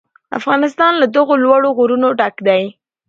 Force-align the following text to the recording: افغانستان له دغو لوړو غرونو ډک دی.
افغانستان 0.39 0.93
له 1.01 1.05
دغو 1.15 1.33
لوړو 1.43 1.69
غرونو 1.77 2.07
ډک 2.19 2.35
دی. 2.47 2.63